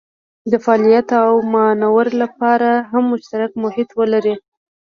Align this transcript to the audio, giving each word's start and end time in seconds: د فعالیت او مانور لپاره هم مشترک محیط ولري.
د 0.51 0.53
فعالیت 0.63 1.09
او 1.25 1.33
مانور 1.53 2.07
لپاره 2.21 2.69
هم 2.91 3.03
مشترک 3.13 3.51
محیط 3.63 3.89
ولري. 3.99 4.35